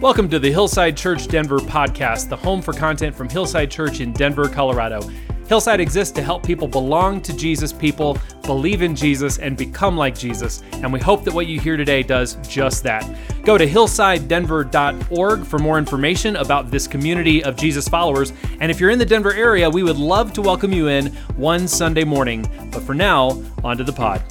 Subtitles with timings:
[0.00, 4.12] Welcome to the Hillside Church Denver podcast, the home for content from Hillside Church in
[4.12, 5.02] Denver, Colorado.
[5.48, 10.16] Hillside exists to help people belong to Jesus, people believe in Jesus, and become like
[10.16, 10.62] Jesus.
[10.74, 13.12] And we hope that what you hear today does just that.
[13.42, 18.32] Go to hillsidedenver.org for more information about this community of Jesus followers.
[18.60, 21.66] And if you're in the Denver area, we would love to welcome you in one
[21.66, 22.48] Sunday morning.
[22.70, 24.22] But for now, on to the pod.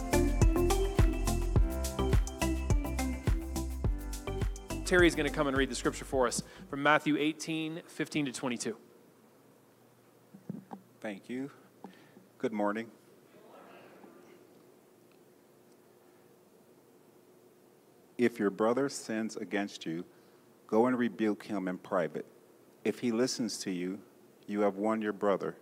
[4.87, 8.31] Terry's going to come and read the scripture for us from Matthew 18, 15 to
[8.31, 8.77] 22.
[11.01, 11.51] Thank you.
[12.37, 12.87] Good morning.
[18.17, 20.05] If your brother sins against you,
[20.67, 22.25] go and rebuke him in private.
[22.85, 23.99] If he listens to you,
[24.47, 25.57] you have won your brother.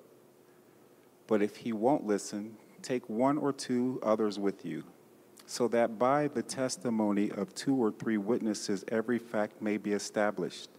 [1.26, 4.84] But if he won't listen, take one or two others with you
[5.46, 10.70] so that by the testimony of two or three witnesses every fact may be established.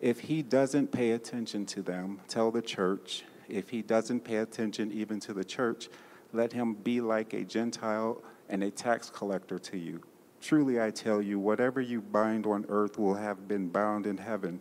[0.00, 3.24] If he doesn't pay attention to them, tell the church.
[3.48, 5.88] If he doesn't pay attention even to the church,
[6.32, 10.00] let him be like a Gentile and a tax collector to you.
[10.40, 14.60] Truly I tell you, whatever you bind on earth will have been bound in heaven,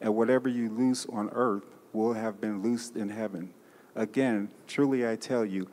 [0.00, 3.54] and whatever you loose on earth will have been loosed in heaven.
[3.94, 5.68] Again, truly I tell you,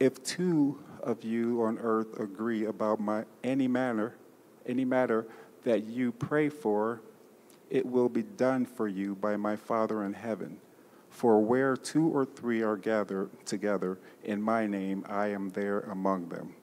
[0.00, 4.14] if two of you on earth agree about my, any matter,
[4.66, 5.26] any matter
[5.64, 7.00] that you pray for,
[7.70, 10.58] it will be done for you by my Father in heaven.
[11.10, 16.28] For where two or three are gathered together in my name, I am there among
[16.28, 16.54] them.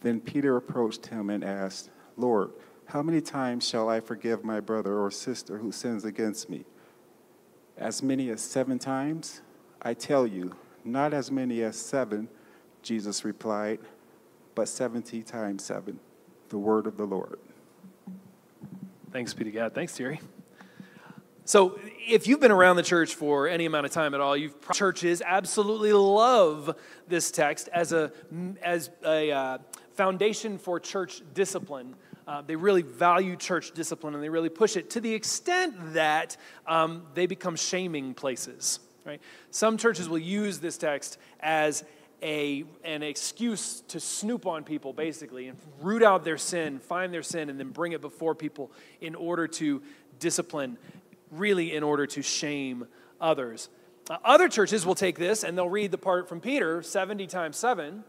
[0.00, 2.52] Then Peter approached him and asked, Lord,
[2.86, 6.64] how many times shall I forgive my brother or sister who sins against me?
[7.76, 9.42] As many as seven times?
[9.82, 10.52] I tell you,
[10.84, 12.28] not as many as seven
[12.82, 13.78] Jesus replied,
[14.54, 15.98] but 70 times 7,
[16.48, 17.38] the word of the Lord.
[19.12, 19.74] Thanks be to God.
[19.74, 20.20] Thanks, Terry.
[21.44, 24.54] So, if you've been around the church for any amount of time at all, you've
[24.72, 28.12] churches absolutely love this text as a
[28.62, 29.58] as a uh,
[29.94, 31.96] foundation for church discipline.
[32.28, 36.36] Uh, they really value church discipline and they really push it to the extent that
[36.68, 38.78] um, they become shaming places.
[39.04, 39.20] Right?
[39.50, 41.82] Some churches will use this text as
[42.22, 47.22] a, an excuse to snoop on people, basically, and root out their sin, find their
[47.22, 48.70] sin, and then bring it before people
[49.00, 49.82] in order to
[50.18, 50.76] discipline,
[51.30, 52.86] really, in order to shame
[53.20, 53.68] others.
[54.08, 57.56] Uh, other churches will take this and they'll read the part from Peter, 70 times
[57.56, 58.02] 7,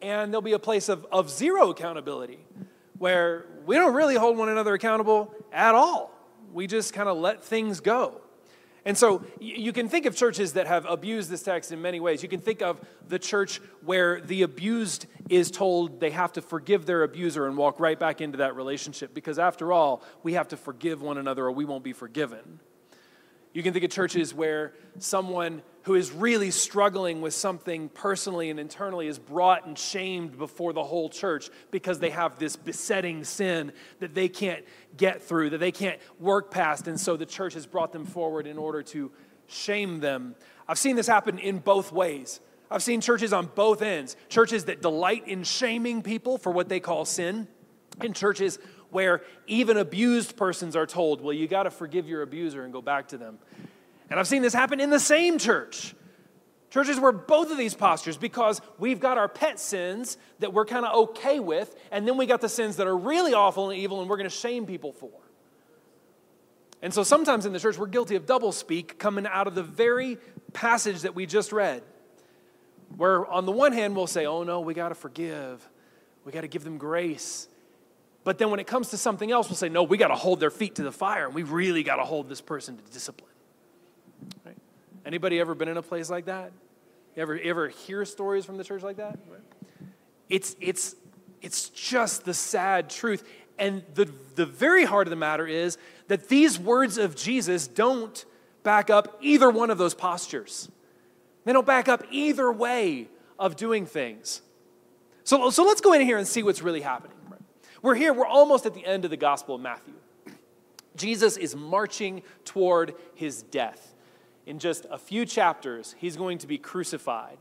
[0.00, 2.38] and there'll be a place of, of zero accountability
[2.98, 6.10] where we don't really hold one another accountable at all.
[6.52, 8.21] We just kind of let things go.
[8.84, 12.22] And so you can think of churches that have abused this text in many ways.
[12.22, 16.84] You can think of the church where the abused is told they have to forgive
[16.84, 20.56] their abuser and walk right back into that relationship because, after all, we have to
[20.56, 22.58] forgive one another or we won't be forgiven.
[23.52, 28.58] You can think of churches where someone who is really struggling with something personally and
[28.58, 33.72] internally is brought and shamed before the whole church because they have this besetting sin
[33.98, 34.64] that they can't
[34.96, 36.86] get through, that they can't work past.
[36.86, 39.10] And so the church has brought them forward in order to
[39.48, 40.34] shame them.
[40.68, 42.40] I've seen this happen in both ways.
[42.70, 46.80] I've seen churches on both ends churches that delight in shaming people for what they
[46.80, 47.48] call sin,
[48.00, 48.58] and churches
[48.92, 52.82] where even abused persons are told, well, you got to forgive your abuser and go
[52.82, 53.38] back to them.
[54.10, 55.94] And I've seen this happen in the same church.
[56.70, 60.86] Churches where both of these postures, because we've got our pet sins that we're kind
[60.86, 64.00] of okay with, and then we got the sins that are really awful and evil
[64.00, 65.10] and we're going to shame people for.
[66.82, 69.62] And so sometimes in the church, we're guilty of double speak coming out of the
[69.62, 70.18] very
[70.52, 71.82] passage that we just read.
[72.96, 75.66] Where on the one hand, we'll say, oh no, we got to forgive,
[76.24, 77.48] we got to give them grace.
[78.24, 80.38] But then when it comes to something else, we'll say, no, we got to hold
[80.38, 83.30] their feet to the fire, and we really got to hold this person to discipline.
[84.44, 84.56] Right?
[85.04, 86.52] Anybody ever been in a place like that?
[87.16, 89.18] You ever, you ever hear stories from the church like that?
[90.28, 90.94] It's, it's,
[91.42, 93.28] it's just the sad truth.
[93.58, 95.76] And the, the very heart of the matter is
[96.08, 98.24] that these words of Jesus don't
[98.62, 100.70] back up either one of those postures.
[101.44, 103.08] They don't back up either way
[103.38, 104.42] of doing things.
[105.24, 107.16] So, so let's go in here and see what's really happening.
[107.82, 109.94] We're here, we're almost at the end of the Gospel of Matthew.
[110.94, 113.94] Jesus is marching toward his death.
[114.46, 117.38] In just a few chapters, he's going to be crucified.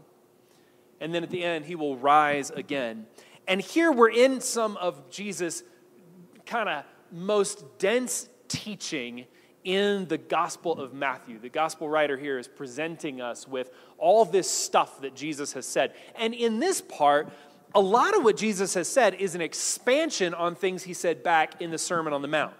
[0.99, 3.05] And then at the end, he will rise again.
[3.47, 5.63] And here we're in some of Jesus'
[6.47, 9.25] kind of most dense teaching
[9.63, 11.37] in the Gospel of Matthew.
[11.37, 15.93] The Gospel writer here is presenting us with all this stuff that Jesus has said.
[16.15, 17.31] And in this part,
[17.73, 21.61] a lot of what Jesus has said is an expansion on things he said back
[21.61, 22.53] in the Sermon on the Mount.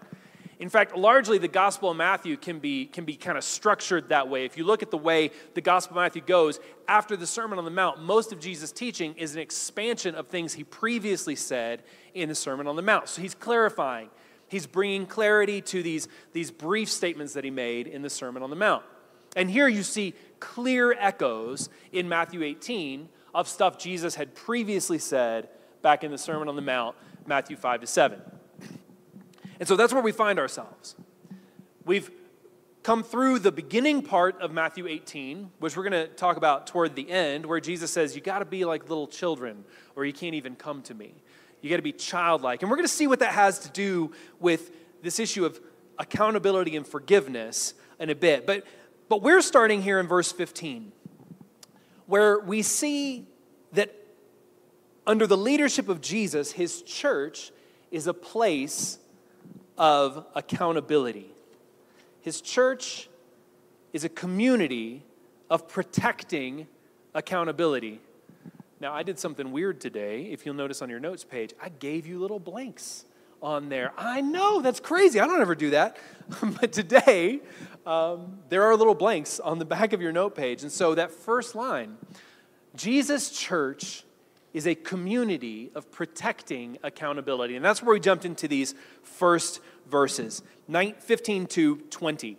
[0.60, 4.30] In fact, largely the Gospel of Matthew can be, can be kind of structured that
[4.30, 4.46] way.
[4.46, 7.66] If you look at the way the Gospel of Matthew goes, after the Sermon on
[7.66, 11.82] the Mount, most of Jesus' teaching is an expansion of things he previously said
[12.14, 13.10] in the Sermon on the Mount.
[13.10, 14.10] So he's clarifying,
[14.50, 18.52] he's bringing clarity to these, these brief statements that he made in the Sermon on
[18.52, 18.84] the Mount.
[19.36, 25.50] And here you see clear echoes in Matthew 18 of stuff Jesus had previously said
[25.82, 26.96] back in the Sermon on the Mount,
[27.26, 28.22] Matthew 5 to 7.
[29.60, 30.96] And so that's where we find ourselves.
[31.86, 32.10] We've
[32.84, 36.96] come through the beginning part of Matthew 18, which we're going to talk about toward
[36.96, 39.64] the end, where Jesus says, You got to be like little children,
[39.96, 41.14] or you can't even come to me.
[41.62, 42.62] You got to be childlike.
[42.62, 44.72] And we're going to see what that has to do with
[45.04, 45.60] this issue of
[46.00, 48.48] accountability and forgiveness in a bit.
[48.48, 48.66] But,
[49.10, 50.92] but we're starting here in verse 15,
[52.12, 53.26] where we see
[53.72, 53.90] that
[55.08, 57.54] under the leadership of Jesus, his church
[57.90, 59.00] is a place
[59.78, 61.32] of accountability.
[62.20, 63.08] His church
[63.94, 65.04] is a community
[65.50, 66.68] of protecting
[67.14, 68.02] accountability.
[68.82, 70.24] Now, I did something weird today.
[70.24, 73.06] If you'll notice on your notes page, I gave you little blanks
[73.42, 73.92] on there.
[73.98, 75.20] I know, that's crazy.
[75.20, 75.98] I don't ever do that.
[76.62, 77.42] but today,
[77.86, 80.62] um, there are little blanks on the back of your note page.
[80.62, 81.98] And so that first line
[82.76, 84.04] Jesus' church
[84.54, 87.56] is a community of protecting accountability.
[87.56, 92.38] And that's where we jumped into these first verses 15 to 20,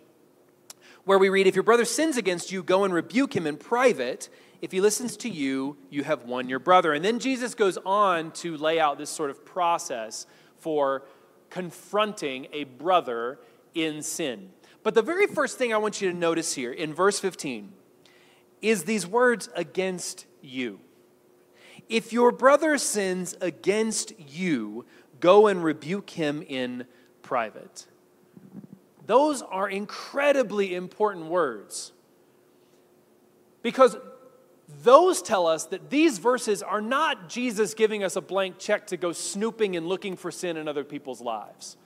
[1.05, 4.29] where we read, If your brother sins against you, go and rebuke him in private.
[4.61, 6.93] If he listens to you, you have won your brother.
[6.93, 10.25] And then Jesus goes on to lay out this sort of process
[10.63, 11.03] for
[11.49, 13.37] confronting a brother
[13.75, 14.49] in sin.
[14.81, 17.73] But the very first thing I want you to notice here in verse 15
[18.61, 20.79] is these words against you.
[21.89, 24.85] If your brother sins against you,
[25.19, 26.85] go and rebuke him in
[27.21, 27.85] private.
[29.05, 31.91] Those are incredibly important words
[33.61, 33.97] because
[34.81, 38.97] those tell us that these verses are not Jesus giving us a blank check to
[38.97, 41.77] go snooping and looking for sin in other people's lives.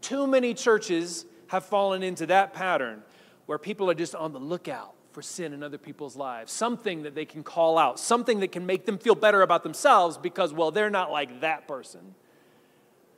[0.00, 3.02] Too many churches have fallen into that pattern
[3.46, 7.14] where people are just on the lookout for sin in other people's lives, something that
[7.14, 10.70] they can call out, something that can make them feel better about themselves because, well,
[10.70, 12.14] they're not like that person.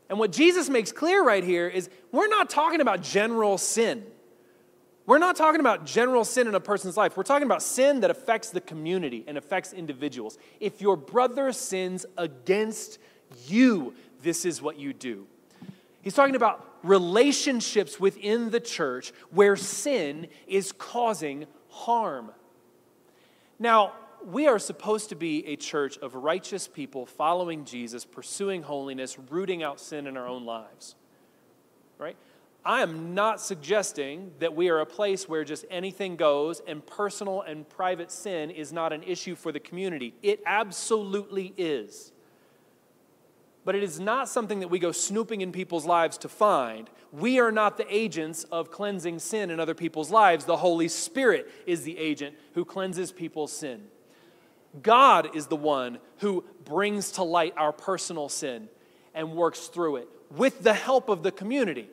[0.09, 4.05] And what Jesus makes clear right here is we're not talking about general sin.
[5.09, 7.17] We're not talking about general sin in a person's life.
[7.17, 10.37] We're talking about sin that affects the community and affects individuals.
[10.61, 12.99] If your brother sins against
[13.47, 15.27] you, this is what you do.
[16.03, 22.31] He's talking about relationships within the church where sin is causing harm.
[23.59, 23.95] Now,
[24.27, 29.63] we are supposed to be a church of righteous people following Jesus, pursuing holiness, rooting
[29.63, 30.97] out sin in our own lives.
[31.97, 32.19] Right?
[32.65, 37.43] I am not suggesting that we are a place where just anything goes and personal
[37.43, 40.15] and private sin is not an issue for the community.
[40.23, 42.13] It absolutely is.
[43.65, 46.89] But it is not something that we go snooping in people's lives to find.
[47.13, 50.45] We are not the agents of cleansing sin in other people's lives.
[50.45, 53.85] The Holy Spirit is the agent who cleanses people's sin.
[54.83, 58.69] God is the one who brings to light our personal sin
[59.15, 61.89] and works through it with the help of the community.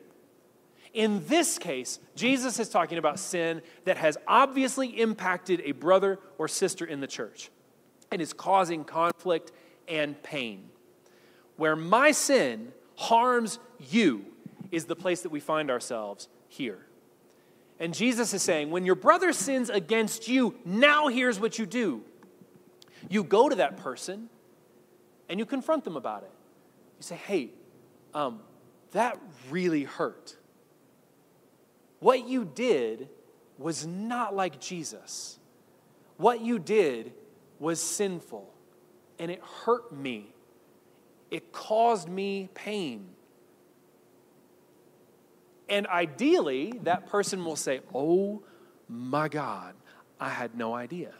[0.96, 6.48] In this case, Jesus is talking about sin that has obviously impacted a brother or
[6.48, 7.50] sister in the church
[8.10, 9.52] and is causing conflict
[9.86, 10.70] and pain.
[11.56, 13.58] Where my sin harms
[13.90, 14.24] you
[14.72, 16.86] is the place that we find ourselves here.
[17.78, 22.02] And Jesus is saying, when your brother sins against you, now here's what you do
[23.10, 24.30] you go to that person
[25.28, 26.32] and you confront them about it.
[26.98, 27.50] You say, hey,
[28.14, 28.40] um,
[28.92, 30.38] that really hurt.
[32.06, 33.08] What you did
[33.58, 35.40] was not like Jesus.
[36.18, 37.12] What you did
[37.58, 38.48] was sinful
[39.18, 40.32] and it hurt me.
[41.32, 43.08] It caused me pain.
[45.68, 48.44] And ideally, that person will say, Oh
[48.88, 49.74] my God,
[50.20, 51.12] I had no idea.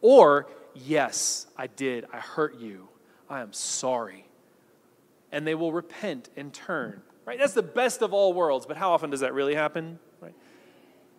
[0.00, 2.06] Or Yes, I did.
[2.10, 2.88] I hurt you.
[3.28, 4.24] I am sorry.
[5.32, 7.02] And they will repent and turn.
[7.28, 7.38] Right?
[7.38, 9.98] That's the best of all worlds, but how often does that really happen?
[10.18, 10.32] Right?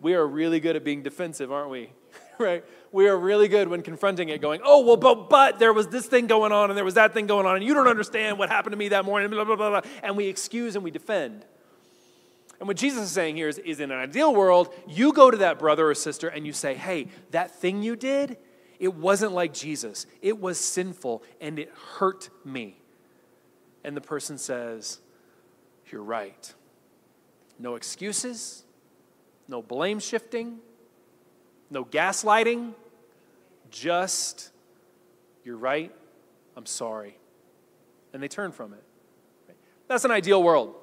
[0.00, 1.92] We are really good at being defensive, aren't we?
[2.40, 2.64] right?
[2.90, 6.06] We are really good when confronting it, going, oh, well, but, but there was this
[6.06, 8.48] thing going on and there was that thing going on, and you don't understand what
[8.48, 9.90] happened to me that morning, blah, blah, blah, blah.
[10.02, 11.44] And we excuse and we defend.
[12.58, 15.36] And what Jesus is saying here is, is in an ideal world, you go to
[15.36, 18.36] that brother or sister and you say, hey, that thing you did,
[18.80, 20.06] it wasn't like Jesus.
[20.22, 22.80] It was sinful and it hurt me.
[23.84, 24.98] And the person says,
[25.90, 26.54] You're right.
[27.60, 28.64] no excuses,
[29.46, 30.58] no blame shifting,
[31.70, 32.72] no gaslighting,
[33.70, 34.50] just,
[35.44, 35.94] you're right,
[36.56, 37.16] I'm sorry.
[38.12, 38.82] And they turn from it.
[39.86, 40.74] That's an ideal world.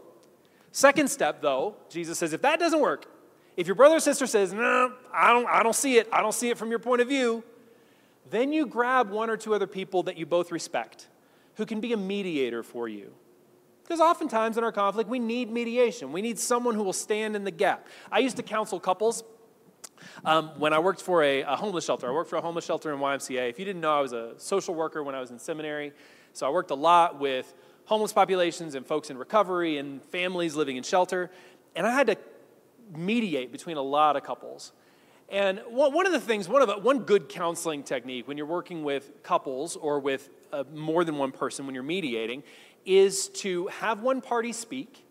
[0.71, 3.07] Second step, though, Jesus says, if that doesn't work,
[3.55, 6.33] if your brother or sister says, no, I don't, I don't see it, I don't
[6.33, 7.43] see it from your point of view,
[8.29, 11.07] then you grab one or two other people that you both respect
[11.55, 13.13] who can be a mediator for you.
[13.87, 16.11] Because oftentimes in our conflict, we need mediation.
[16.11, 17.87] We need someone who will stand in the gap.
[18.11, 19.23] I used to counsel couples
[20.25, 22.09] um, when I worked for a, a, homeless shelter.
[22.09, 23.49] I worked for a homeless shelter in YMCA.
[23.49, 25.93] If you didn't know, I was a social worker when I was in seminary.
[26.33, 27.53] So I worked a lot with
[27.85, 31.31] homeless populations and folks in recovery and families living in shelter.
[31.73, 32.17] And I had to
[32.93, 34.73] mediate between a lot of couples.
[35.29, 38.83] And one of the things, one, of the, one good counseling technique when you're working
[38.83, 42.43] with couples or with uh, more than one person when you're mediating
[42.87, 45.03] is to have one party speak,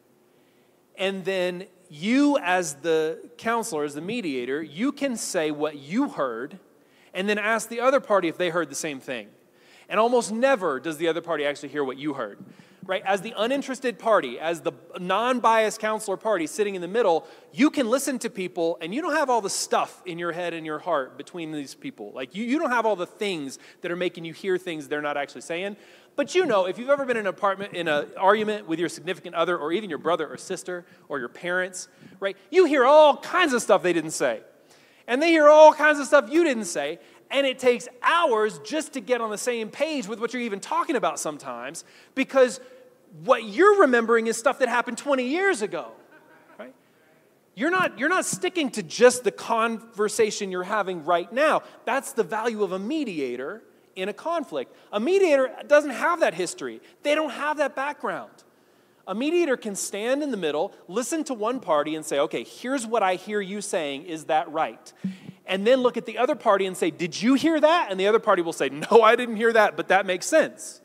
[0.96, 6.58] and then you, as the counselor, as the mediator, you can say what you heard,
[7.14, 9.28] and then ask the other party if they heard the same thing.
[9.88, 12.38] And almost never does the other party actually hear what you heard
[12.86, 13.02] right?
[13.04, 17.70] As the uninterested party, as the non biased counselor party sitting in the middle, you
[17.70, 20.64] can listen to people and you don't have all the stuff in your head and
[20.64, 22.12] your heart between these people.
[22.12, 25.02] Like, you, you don't have all the things that are making you hear things they're
[25.02, 25.76] not actually saying.
[26.16, 28.88] But you know, if you've ever been in an apartment, in an argument with your
[28.88, 32.36] significant other, or even your brother or sister, or your parents, right?
[32.50, 34.40] You hear all kinds of stuff they didn't say.
[35.06, 36.98] And they hear all kinds of stuff you didn't say
[37.30, 40.60] and it takes hours just to get on the same page with what you're even
[40.60, 42.60] talking about sometimes because
[43.24, 45.92] what you're remembering is stuff that happened 20 years ago.
[46.58, 46.74] Right?
[47.54, 51.62] You're not, you're not sticking to just the conversation you're having right now.
[51.84, 53.62] That's the value of a mediator
[53.96, 54.74] in a conflict.
[54.92, 58.30] A mediator doesn't have that history, they don't have that background.
[59.08, 62.84] A mediator can stand in the middle, listen to one party, and say, okay, here's
[62.84, 64.02] what I hear you saying.
[64.04, 64.92] Is that right?
[65.46, 67.92] And then look at the other party and say, did you hear that?
[67.92, 70.80] And the other party will say, no, I didn't hear that, but that makes sense.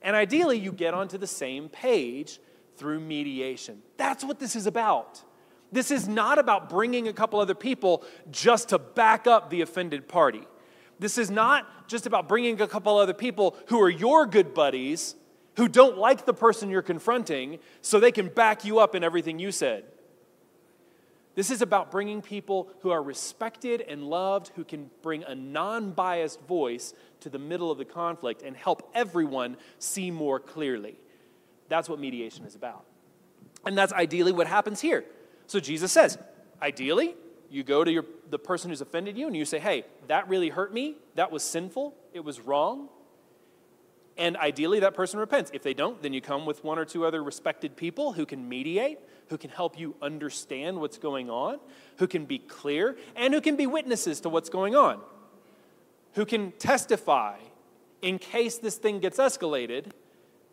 [0.00, 2.40] And ideally, you get onto the same page
[2.76, 3.82] through mediation.
[3.98, 5.22] That's what this is about.
[5.70, 10.08] This is not about bringing a couple other people just to back up the offended
[10.08, 10.46] party.
[10.98, 15.14] This is not just about bringing a couple other people who are your good buddies,
[15.56, 19.38] who don't like the person you're confronting, so they can back you up in everything
[19.38, 19.84] you said.
[21.38, 25.92] This is about bringing people who are respected and loved, who can bring a non
[25.92, 30.98] biased voice to the middle of the conflict and help everyone see more clearly.
[31.68, 32.84] That's what mediation is about.
[33.64, 35.04] And that's ideally what happens here.
[35.46, 36.18] So Jesus says,
[36.60, 37.14] ideally,
[37.50, 40.48] you go to your, the person who's offended you and you say, hey, that really
[40.48, 40.96] hurt me.
[41.14, 41.94] That was sinful.
[42.12, 42.88] It was wrong.
[44.16, 45.50] And ideally, that person repents.
[45.54, 48.48] If they don't, then you come with one or two other respected people who can
[48.48, 51.60] mediate, who can help you understand what's going on,
[51.98, 55.00] who can be clear, and who can be witnesses to what's going on,
[56.14, 57.36] who can testify
[58.02, 59.92] in case this thing gets escalated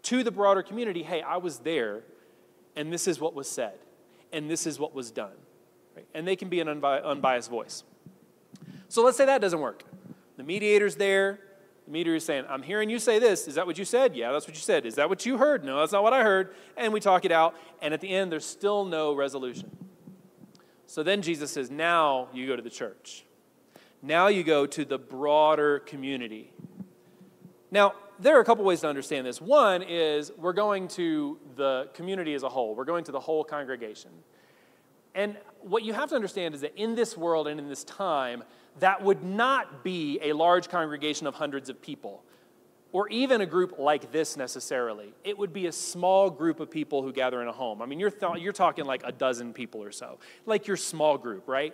[0.03, 2.03] to the broader community hey, I was there,
[2.75, 3.79] and this is what was said,
[4.31, 5.33] and this is what was done.
[5.95, 6.05] Right?
[6.13, 7.83] And they can be an unbi- unbiased voice.
[8.89, 9.83] So let's say that doesn't work.
[10.37, 11.39] The mediator's there,
[11.85, 13.47] the mediator is saying, I'm hearing you say this.
[13.47, 14.15] Is that what you said?
[14.15, 14.85] Yeah, that's what you said.
[14.85, 15.63] Is that what you heard?
[15.63, 16.53] No, that's not what I heard.
[16.75, 17.55] And we talk it out.
[17.81, 19.75] And at the end, there's still no resolution.
[20.87, 23.25] So then Jesus says, Now you go to the church.
[24.01, 26.51] Now you go to the broader community.
[27.71, 29.41] Now, there are a couple ways to understand this.
[29.41, 33.43] One is we're going to the community as a whole, we're going to the whole
[33.43, 34.11] congregation.
[35.13, 38.43] And what you have to understand is that in this world and in this time,
[38.79, 42.23] that would not be a large congregation of hundreds of people,
[42.91, 45.13] or even a group like this necessarily.
[45.23, 47.81] It would be a small group of people who gather in a home.
[47.81, 51.17] I mean, you're, th- you're talking like a dozen people or so, like your small
[51.17, 51.73] group, right?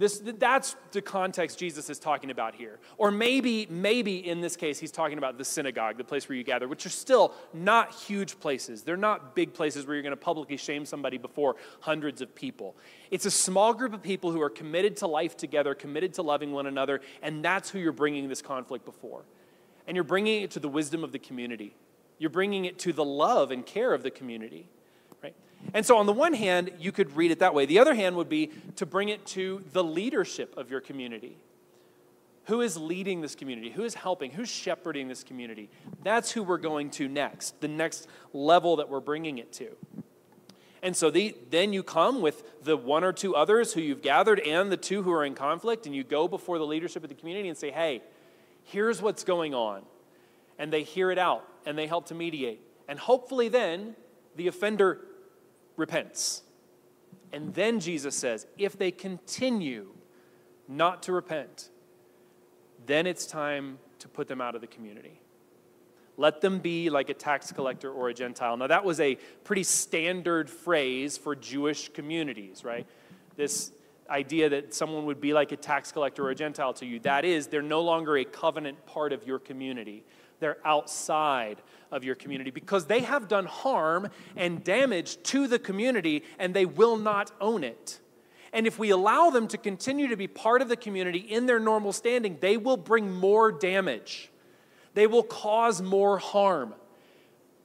[0.00, 2.78] This, that's the context Jesus is talking about here.
[2.96, 6.42] Or maybe, maybe in this case, he's talking about the synagogue, the place where you
[6.42, 8.80] gather, which are still not huge places.
[8.80, 12.76] They're not big places where you're going to publicly shame somebody before hundreds of people.
[13.10, 16.52] It's a small group of people who are committed to life together, committed to loving
[16.52, 19.26] one another, and that's who you're bringing this conflict before.
[19.86, 21.74] And you're bringing it to the wisdom of the community,
[22.16, 24.66] you're bringing it to the love and care of the community.
[25.74, 27.66] And so, on the one hand, you could read it that way.
[27.66, 31.36] The other hand would be to bring it to the leadership of your community.
[32.44, 33.70] Who is leading this community?
[33.70, 34.32] Who is helping?
[34.32, 35.70] Who's shepherding this community?
[36.02, 39.68] That's who we're going to next, the next level that we're bringing it to.
[40.82, 44.40] And so the, then you come with the one or two others who you've gathered
[44.40, 47.14] and the two who are in conflict, and you go before the leadership of the
[47.14, 48.02] community and say, hey,
[48.64, 49.82] here's what's going on.
[50.58, 52.60] And they hear it out and they help to mediate.
[52.88, 53.94] And hopefully, then
[54.36, 55.00] the offender
[55.80, 56.42] repents.
[57.32, 59.88] And then Jesus says, if they continue
[60.68, 61.70] not to repent,
[62.86, 65.20] then it's time to put them out of the community.
[66.16, 68.56] Let them be like a tax collector or a Gentile.
[68.56, 72.86] Now, that was a pretty standard phrase for Jewish communities, right?
[73.36, 73.72] This
[74.10, 76.98] idea that someone would be like a tax collector or a Gentile to you.
[77.00, 80.04] That is, they're no longer a covenant part of your community.
[80.40, 81.62] They're outside
[81.92, 86.66] of your community because they have done harm and damage to the community and they
[86.66, 88.00] will not own it.
[88.52, 91.60] And if we allow them to continue to be part of the community in their
[91.60, 94.30] normal standing, they will bring more damage.
[94.94, 96.74] They will cause more harm.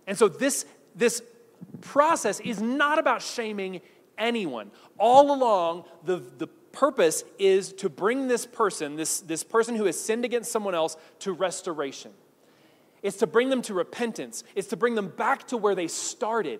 [0.05, 1.23] And so this, this
[1.81, 3.81] process is not about shaming
[4.17, 4.71] anyone.
[4.97, 9.99] All along, the, the purpose is to bring this person, this, this person who has
[9.99, 12.11] sinned against someone else, to restoration.
[13.01, 14.43] It's to bring them to repentance.
[14.55, 16.59] It's to bring them back to where they started,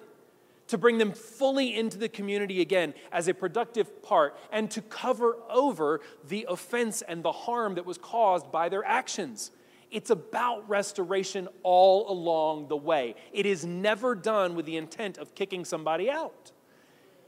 [0.68, 5.38] to bring them fully into the community again as a productive part, and to cover
[5.50, 9.52] over the offense and the harm that was caused by their actions.
[9.92, 13.16] It's about restoration all along the way.
[13.32, 16.52] It is never done with the intent of kicking somebody out.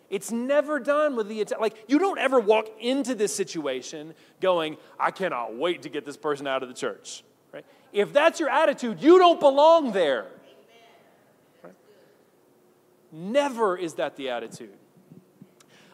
[0.10, 1.60] It's never done with the intent.
[1.60, 6.16] Like, you don't ever walk into this situation going, I cannot wait to get this
[6.16, 7.24] person out of the church.
[7.54, 7.66] Right?
[7.92, 10.28] If that's your attitude, you don't belong there.
[11.62, 11.76] Right?
[13.12, 14.74] Never is that the attitude.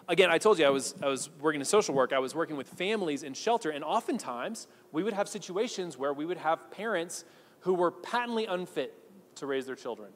[0.07, 2.13] Again, I told you I was, I was working in social work.
[2.13, 6.25] I was working with families in shelter, and oftentimes we would have situations where we
[6.25, 7.23] would have parents
[7.61, 8.93] who were patently unfit
[9.35, 10.09] to raise their children.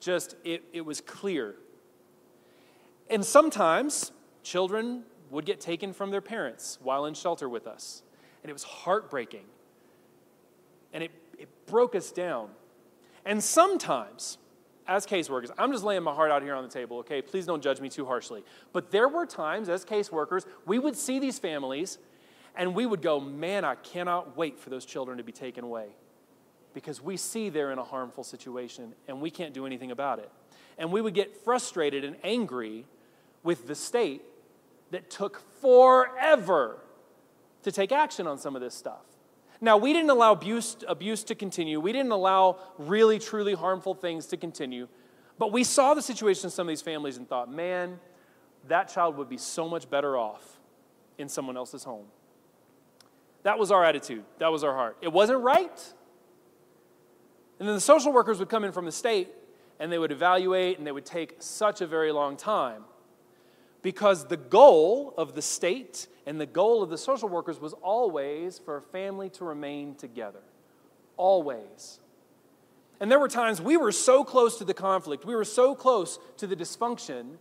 [0.00, 1.56] Just, it, it was clear.
[3.10, 4.12] And sometimes
[4.42, 8.02] children would get taken from their parents while in shelter with us.
[8.42, 9.44] And it was heartbreaking
[10.92, 12.48] and it, it broke us down.
[13.24, 14.38] And sometimes,
[14.86, 17.20] as caseworkers, I'm just laying my heart out here on the table, okay?
[17.20, 18.42] Please don't judge me too harshly.
[18.72, 21.98] But there were times as caseworkers, we would see these families
[22.56, 25.88] and we would go, man, I cannot wait for those children to be taken away.
[26.74, 30.30] Because we see they're in a harmful situation and we can't do anything about it.
[30.78, 32.86] And we would get frustrated and angry
[33.48, 34.20] with the state
[34.90, 36.80] that took forever
[37.62, 39.00] to take action on some of this stuff.
[39.58, 41.80] Now, we didn't allow abuse, abuse to continue.
[41.80, 44.86] We didn't allow really, truly harmful things to continue.
[45.38, 47.98] But we saw the situation in some of these families and thought, man,
[48.66, 50.58] that child would be so much better off
[51.16, 52.04] in someone else's home.
[53.44, 54.24] That was our attitude.
[54.40, 54.98] That was our heart.
[55.00, 55.94] It wasn't right.
[57.58, 59.30] And then the social workers would come in from the state
[59.80, 62.84] and they would evaluate and they would take such a very long time
[63.88, 68.58] because the goal of the state and the goal of the social workers was always
[68.58, 70.42] for a family to remain together.
[71.16, 71.98] Always.
[73.00, 76.18] And there were times we were so close to the conflict, we were so close
[76.36, 77.36] to the dysfunction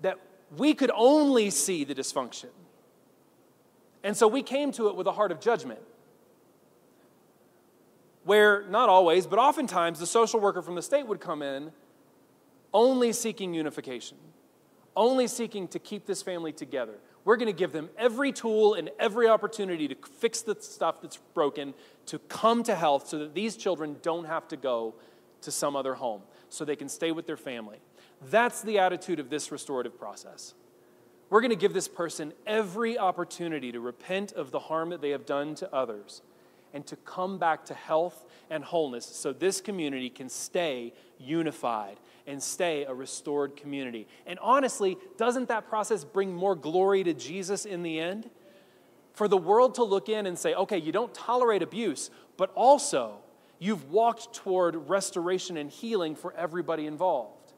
[0.00, 0.20] that
[0.56, 2.50] we could only see the dysfunction.
[4.04, 5.80] And so we came to it with a heart of judgment.
[8.22, 11.72] Where, not always, but oftentimes, the social worker from the state would come in
[12.72, 14.18] only seeking unification
[14.98, 16.98] only seeking to keep this family together.
[17.24, 21.18] We're going to give them every tool and every opportunity to fix the stuff that's
[21.34, 21.72] broken,
[22.06, 24.94] to come to health so that these children don't have to go
[25.42, 27.78] to some other home, so they can stay with their family.
[28.28, 30.54] That's the attitude of this restorative process.
[31.30, 35.10] We're going to give this person every opportunity to repent of the harm that they
[35.10, 36.22] have done to others
[36.74, 42.42] and to come back to health and wholeness so this community can stay unified and
[42.42, 44.06] stay a restored community.
[44.26, 48.30] And honestly, doesn't that process bring more glory to Jesus in the end?
[49.14, 53.16] For the world to look in and say, okay, you don't tolerate abuse, but also
[53.58, 57.52] you've walked toward restoration and healing for everybody involved.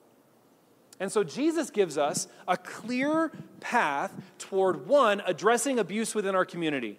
[0.99, 6.99] And so Jesus gives us a clear path toward one, addressing abuse within our community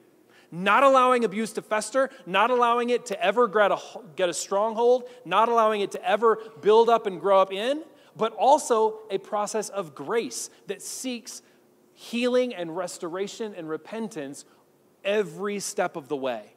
[0.51, 5.81] not allowing abuse to fester, not allowing it to ever get a, stronghold, not allowing
[5.81, 7.83] it to ever build up and grow up in,
[8.15, 11.41] but also a process of grace that seeks
[11.93, 14.43] healing and restoration and repentance
[15.05, 16.53] every step of the way.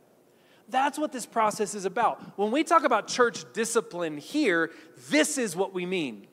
[0.69, 2.39] That's what this process is about.
[2.39, 4.71] When we talk about church discipline here,
[5.11, 6.27] this is what we mean.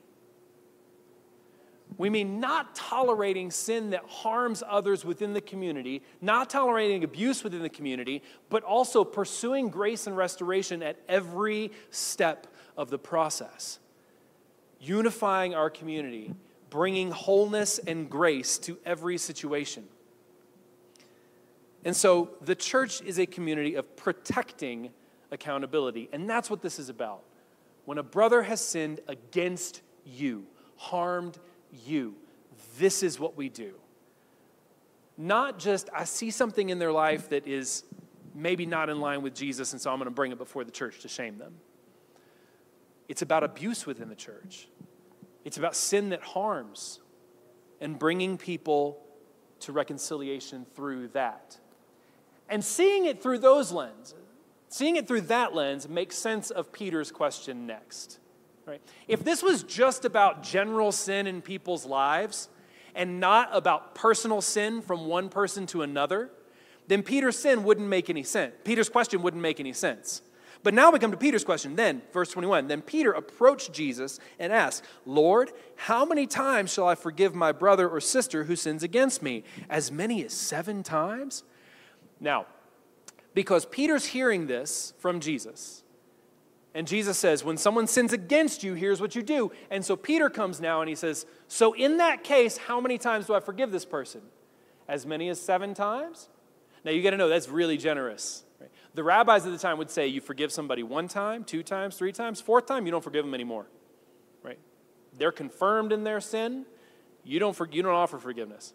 [2.02, 7.62] We mean not tolerating sin that harms others within the community, not tolerating abuse within
[7.62, 13.78] the community, but also pursuing grace and restoration at every step of the process.
[14.80, 16.34] Unifying our community,
[16.70, 19.84] bringing wholeness and grace to every situation.
[21.84, 24.90] And so the church is a community of protecting
[25.30, 27.22] accountability, and that's what this is about.
[27.84, 31.38] When a brother has sinned against you, harmed
[31.86, 32.16] you.
[32.78, 33.74] this is what we do.
[35.16, 37.84] Not just, I see something in their life that is
[38.34, 40.70] maybe not in line with Jesus, and so I'm going to bring it before the
[40.70, 41.54] church to shame them.
[43.08, 44.68] It's about abuse within the church,
[45.44, 47.00] it's about sin that harms
[47.80, 49.02] and bringing people
[49.60, 51.58] to reconciliation through that.
[52.48, 54.14] And seeing it through those lenses,
[54.68, 58.18] seeing it through that lens makes sense of Peter's question next.
[58.66, 58.80] Right?
[59.08, 62.48] If this was just about general sin in people's lives
[62.94, 66.30] and not about personal sin from one person to another,
[66.88, 68.54] then Peter's sin wouldn't make any sense.
[68.64, 70.22] Peter's question wouldn't make any sense.
[70.62, 71.74] But now we come to Peter's question.
[71.74, 76.94] Then, verse 21, then Peter approached Jesus and asked, Lord, how many times shall I
[76.94, 79.42] forgive my brother or sister who sins against me?
[79.68, 81.42] As many as seven times?
[82.20, 82.46] Now,
[83.34, 85.82] because Peter's hearing this from Jesus,
[86.74, 89.52] and Jesus says, when someone sins against you, here's what you do.
[89.70, 93.26] And so Peter comes now and he says, So in that case, how many times
[93.26, 94.22] do I forgive this person?
[94.88, 96.28] As many as seven times?
[96.84, 98.44] Now you got to know that's really generous.
[98.58, 98.70] Right?
[98.94, 102.12] The rabbis at the time would say you forgive somebody one time, two times, three
[102.12, 103.66] times, fourth time, you don't forgive them anymore.
[104.42, 104.58] Right?
[105.18, 106.64] They're confirmed in their sin.
[107.22, 108.72] You don't, for, you don't offer forgiveness.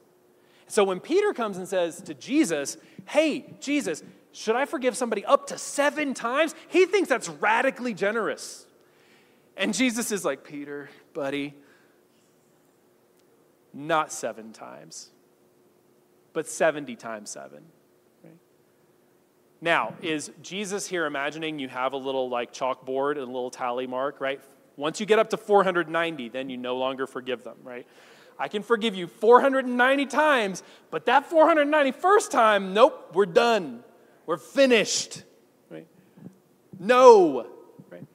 [0.68, 4.04] So when Peter comes and says to Jesus, Hey, Jesus,
[4.38, 6.54] should I forgive somebody up to seven times?
[6.68, 8.68] He thinks that's radically generous.
[9.58, 11.56] And Jesus is like, Peter, buddy,
[13.74, 15.10] not seven times,
[16.34, 17.64] but 70 times seven.
[19.60, 23.88] Now, is Jesus here imagining you have a little like chalkboard and a little tally
[23.88, 24.40] mark, right?
[24.76, 27.88] Once you get up to 490, then you no longer forgive them, right?
[28.38, 33.84] I can forgive you 490 times, but that 491st time, nope, we're done.
[34.28, 35.24] We're finished.
[35.72, 35.88] Right?
[36.78, 37.48] No.
[37.90, 38.06] Right?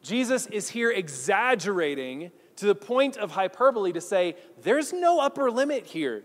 [0.00, 5.84] Jesus is here exaggerating to the point of hyperbole to say there's no upper limit
[5.84, 6.22] here.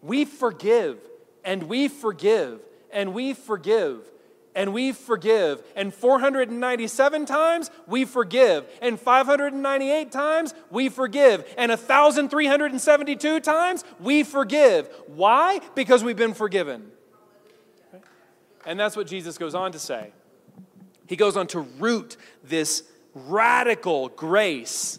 [0.00, 0.98] We forgive
[1.44, 4.10] and we forgive and we forgive
[4.54, 5.62] and we forgive.
[5.76, 8.66] And 497 times we forgive.
[8.80, 11.44] And 598 times we forgive.
[11.58, 14.88] And 1,372 times we forgive.
[15.06, 15.60] Why?
[15.74, 16.92] Because we've been forgiven.
[18.66, 20.12] And that's what Jesus goes on to say.
[21.08, 22.82] He goes on to root this
[23.14, 24.98] radical grace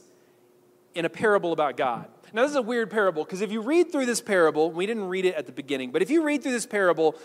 [0.96, 2.08] in a parable about God.
[2.34, 5.08] Now, this is a weird parable because if you read through this parable, we didn't
[5.08, 7.16] read it at the beginning, but if you read through this parable,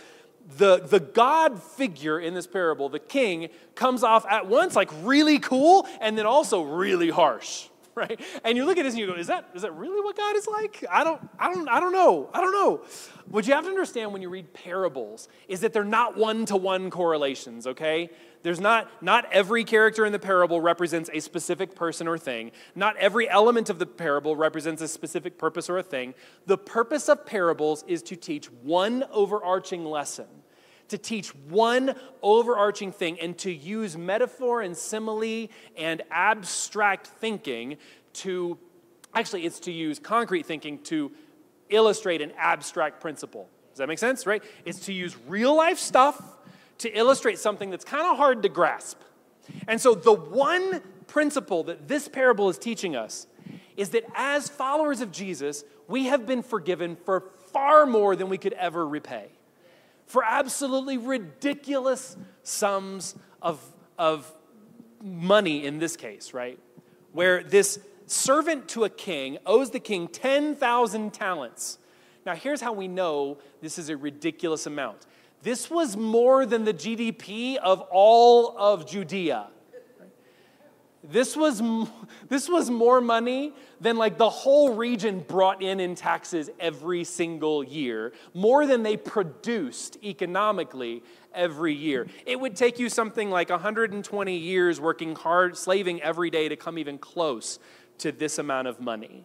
[0.59, 5.39] the, the God figure in this parable, the king, comes off at once like really
[5.39, 7.69] cool and then also really harsh.
[7.97, 8.19] Right?
[8.43, 10.35] And you look at this and you go, is that, is that really what God
[10.35, 10.83] is like?
[10.91, 12.31] I don't, I don't, I don't know.
[12.33, 12.85] I don't know.
[13.29, 17.67] What you have to understand when you read parables is that they're not one-to-one correlations,
[17.67, 18.09] okay?
[18.43, 22.53] There's not, not every character in the parable represents a specific person or thing.
[22.75, 26.15] Not every element of the parable represents a specific purpose or a thing.
[26.47, 30.42] The purpose of parables is to teach one overarching lesson
[30.93, 37.79] to teach one overarching thing and to use metaphor and simile and abstract thinking
[38.13, 38.59] to
[39.15, 41.11] actually it's to use concrete thinking to
[41.71, 43.49] illustrate an abstract principle.
[43.71, 44.43] Does that make sense right?
[44.67, 46.23] It's to use real life stuff
[46.79, 49.01] to illustrate something that's kind of hard to grasp.
[49.67, 53.27] And so the one principle that this parable is teaching us
[53.79, 58.39] is that as followers of jesus we have been forgiven for far more than we
[58.39, 59.31] could ever repay
[60.13, 63.59] for absolutely ridiculous sums of,
[63.97, 64.31] of
[65.03, 66.59] money in this case, right?
[67.13, 71.79] Where this servant to a king owes the king 10,000 talents.
[72.27, 75.07] Now, here's how we know this is a ridiculous amount.
[75.43, 79.47] This was more than the GDP of all of Judea.
[81.05, 81.61] This was,
[82.29, 87.65] this was more money than like the whole region brought in in taxes every single
[87.65, 91.03] year, more than they produced economically
[91.35, 92.07] every year.
[92.25, 96.79] It would take you something like 120 years working hard, slaving every day to come
[96.79, 97.59] even close
[97.99, 99.25] to this amount of money.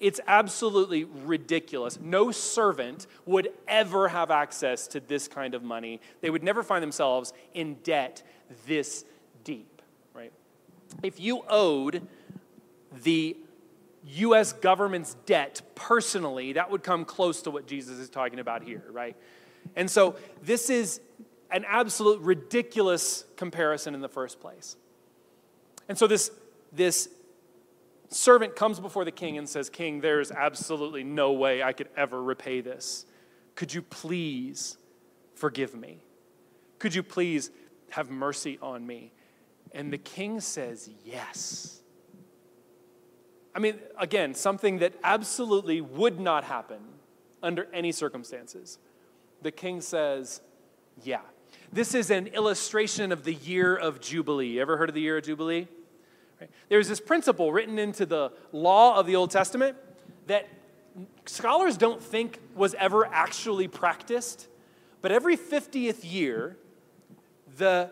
[0.00, 1.98] It's absolutely ridiculous.
[2.00, 6.00] No servant would ever have access to this kind of money.
[6.22, 8.22] They would never find themselves in debt
[8.66, 9.04] this
[9.44, 9.71] deep
[11.02, 12.06] if you owed
[13.02, 13.36] the
[14.04, 18.84] US government's debt personally, that would come close to what Jesus is talking about here,
[18.90, 19.16] right?
[19.76, 21.00] And so this is
[21.50, 24.76] an absolute ridiculous comparison in the first place.
[25.88, 26.30] And so this,
[26.72, 27.08] this
[28.08, 32.22] servant comes before the king and says, King, there's absolutely no way I could ever
[32.22, 33.06] repay this.
[33.54, 34.76] Could you please
[35.34, 35.98] forgive me?
[36.78, 37.50] Could you please
[37.90, 39.12] have mercy on me?
[39.74, 41.80] And the king says, Yes.
[43.54, 46.80] I mean, again, something that absolutely would not happen
[47.42, 48.78] under any circumstances.
[49.42, 50.40] The king says,
[51.02, 51.20] Yeah.
[51.72, 54.48] This is an illustration of the year of Jubilee.
[54.48, 55.68] You Ever heard of the year of Jubilee?
[56.40, 56.50] Right?
[56.68, 59.76] There's this principle written into the law of the Old Testament
[60.26, 60.48] that
[61.26, 64.48] scholars don't think was ever actually practiced,
[65.00, 66.56] but every 50th year,
[67.56, 67.90] the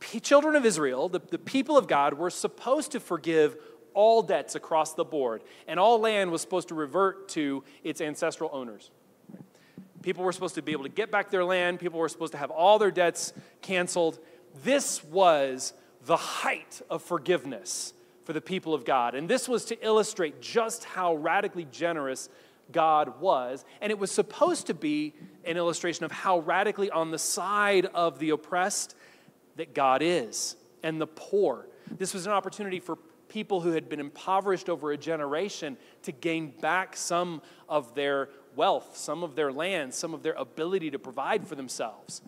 [0.00, 3.56] children of Israel, the, the people of God, were supposed to forgive
[3.94, 8.50] all debts across the board, and all land was supposed to revert to its ancestral
[8.52, 8.90] owners.
[10.02, 12.38] People were supposed to be able to get back their land, people were supposed to
[12.38, 14.18] have all their debts canceled.
[14.62, 15.72] This was
[16.06, 17.92] the height of forgiveness
[18.24, 19.14] for the people of God.
[19.14, 22.28] And this was to illustrate just how radically generous
[22.70, 23.64] God was.
[23.80, 28.18] And it was supposed to be an illustration of how radically on the side of
[28.18, 28.94] the oppressed
[29.58, 31.66] that God is and the poor.
[31.98, 32.96] This was an opportunity for
[33.28, 38.96] people who had been impoverished over a generation to gain back some of their wealth,
[38.96, 42.22] some of their land, some of their ability to provide for themselves.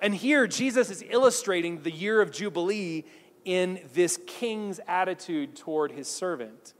[0.00, 3.04] And here, Jesus is illustrating the year of Jubilee
[3.44, 6.74] in this king's attitude toward his servant.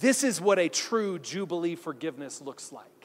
[0.00, 2.97] This is what a true Jubilee forgiveness looks like.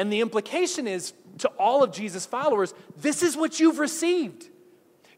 [0.00, 4.48] And the implication is to all of Jesus' followers this is what you've received.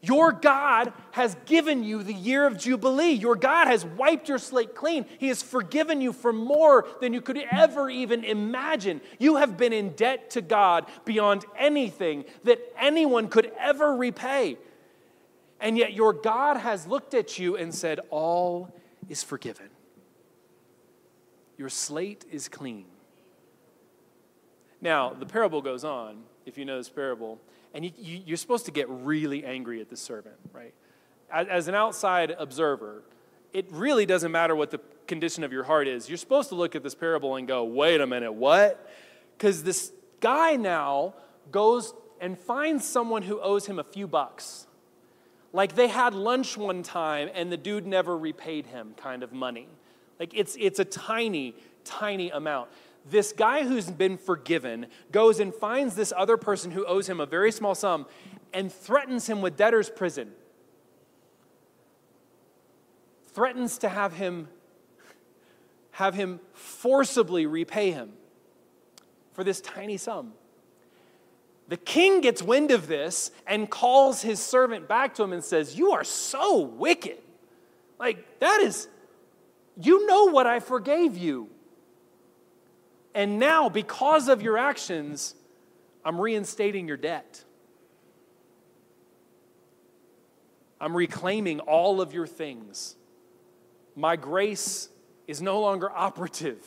[0.01, 3.13] Your God has given you the year of Jubilee.
[3.13, 5.05] Your God has wiped your slate clean.
[5.19, 8.99] He has forgiven you for more than you could ever even imagine.
[9.19, 14.57] You have been in debt to God beyond anything that anyone could ever repay.
[15.61, 18.75] And yet, your God has looked at you and said, All
[19.07, 19.69] is forgiven.
[21.57, 22.87] Your slate is clean.
[24.83, 27.39] Now, the parable goes on, if you know this parable,
[27.73, 30.73] and you, you, are supposed to get really angry at the servant, right?
[31.31, 33.01] As, as an outside observer,
[33.53, 36.09] it really doesn't matter what the condition of your heart is.
[36.09, 38.91] You're supposed to look at this parable and go, wait a minute, what?
[39.37, 41.13] Because this guy now
[41.49, 44.67] goes and finds someone who owes him a few bucks.
[45.53, 49.69] Like they had lunch one time and the dude never repaid him, kind of money.
[50.19, 52.67] Like it's, it's a tiny, tiny amount
[53.09, 57.25] this guy who's been forgiven goes and finds this other person who owes him a
[57.25, 58.05] very small sum
[58.53, 60.31] and threatens him with debtor's prison.
[63.33, 64.47] Threatens to have him
[65.91, 68.13] have him forcibly repay him
[69.33, 70.33] for this tiny sum.
[71.67, 75.77] The king gets wind of this and calls his servant back to him and says,
[75.77, 77.17] You are so wicked.
[77.99, 78.87] Like, that is,
[79.79, 81.49] you know what I forgave you.
[83.15, 85.35] And now, because of your actions,
[86.03, 87.43] I'm reinstating your debt.
[90.81, 92.95] I'm reclaiming all of your things.
[93.95, 94.89] My grace
[95.27, 96.61] is no longer operative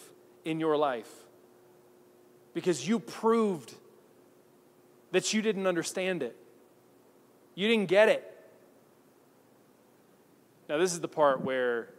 [0.45, 1.11] in your life
[2.55, 3.75] because you proved
[5.13, 6.37] that you didn't understand it.
[7.55, 8.33] You didn't get it.
[10.69, 11.91] Now, this is the part where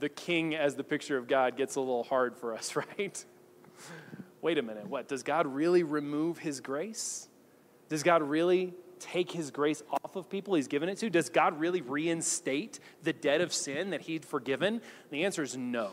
[0.00, 3.24] the king, as the picture of God, gets a little hard for us, right?
[4.42, 5.08] Wait a minute, what?
[5.08, 7.28] Does God really remove his grace?
[7.88, 11.10] Does God really take his grace off of people he's given it to?
[11.10, 14.80] Does God really reinstate the debt of sin that he'd forgiven?
[15.10, 15.92] The answer is no.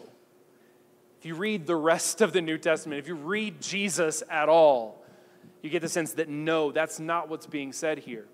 [1.20, 5.04] If you read the rest of the New Testament, if you read Jesus at all,
[5.62, 8.28] you get the sense that no, that's not what's being said here.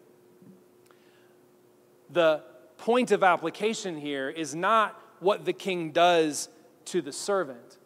[2.10, 2.44] The
[2.78, 6.50] point of application here is not what the king does
[6.86, 7.78] to the servant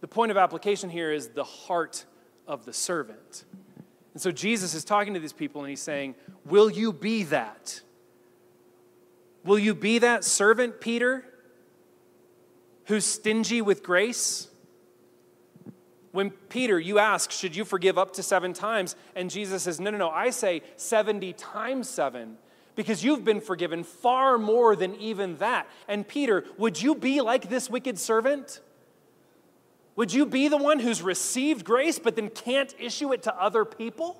[0.00, 2.04] the point of application here is the heart
[2.46, 3.44] of the servant.
[4.14, 7.80] And so Jesus is talking to these people and he's saying, Will you be that?
[9.44, 11.24] Will you be that servant, Peter,
[12.84, 14.48] who's stingy with grace?
[16.12, 18.96] When Peter, you ask, should you forgive up to seven times?
[19.14, 22.36] And Jesus says, no, no, no, I say 70 times seven
[22.74, 25.68] because you've been forgiven far more than even that.
[25.86, 28.60] And Peter, would you be like this wicked servant?
[30.00, 33.66] Would you be the one who's received grace but then can't issue it to other
[33.66, 34.18] people?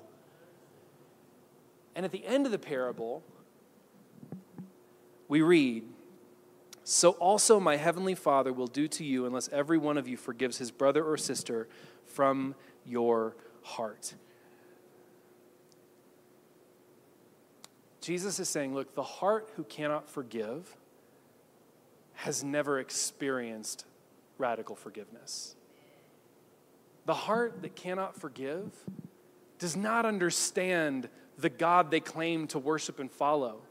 [1.95, 3.23] And at the end of the parable,
[5.27, 5.85] we read,
[6.83, 10.59] So also my heavenly Father will do to you unless every one of you forgives
[10.59, 11.67] his brother or sister
[12.05, 12.53] from
[12.85, 14.13] your heart.
[18.01, 20.77] Jesus is saying, Look, the heart who cannot forgive
[22.13, 23.85] has never experienced
[24.37, 25.55] radical forgiveness.
[27.05, 28.71] The heart that cannot forgive
[29.59, 33.61] does not understand the God they claim to worship and follow.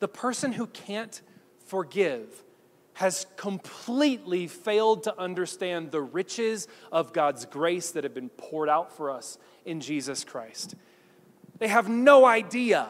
[0.00, 1.20] The person who can't
[1.66, 2.42] forgive
[2.94, 8.96] has completely failed to understand the riches of God's grace that have been poured out
[8.96, 10.74] for us in Jesus Christ.
[11.58, 12.88] They have no idea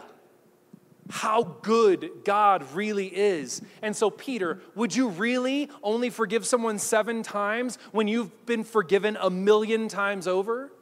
[1.11, 3.63] how good God really is.
[3.83, 9.17] And so, Peter, would you really only forgive someone seven times when you've been forgiven
[9.21, 10.73] a million times over?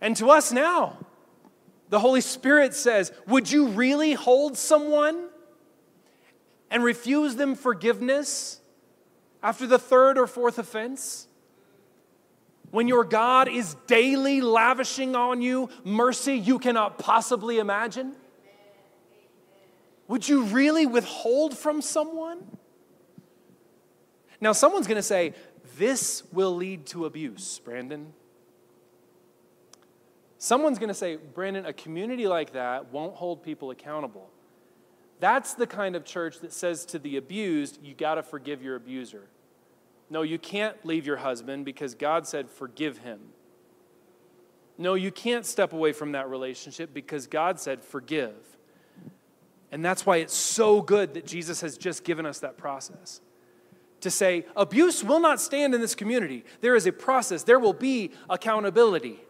[0.00, 0.98] And to us now,
[1.90, 5.28] the Holy Spirit says, Would you really hold someone
[6.70, 8.60] and refuse them forgiveness
[9.42, 11.26] after the third or fourth offense?
[12.70, 18.14] When your God is daily lavishing on you mercy you cannot possibly imagine?
[20.08, 22.38] Would you really withhold from someone?
[24.40, 25.34] Now, someone's going to say,
[25.76, 28.12] This will lead to abuse, Brandon.
[30.38, 34.30] Someone's going to say, Brandon, a community like that won't hold people accountable.
[35.20, 38.76] That's the kind of church that says to the abused, you got to forgive your
[38.76, 39.28] abuser.
[40.08, 43.18] No, you can't leave your husband because God said, forgive him.
[44.78, 48.57] No, you can't step away from that relationship because God said, forgive.
[49.70, 53.20] And that's why it's so good that Jesus has just given us that process.
[54.00, 56.44] To say, abuse will not stand in this community.
[56.60, 59.20] There is a process, there will be accountability.